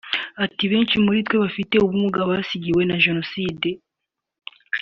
[0.43, 3.69] Ati “Abenshi muri twe bafite ubumuga basigiwe na Jenoside